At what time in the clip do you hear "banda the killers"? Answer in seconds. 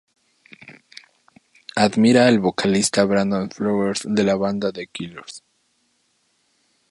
4.35-5.43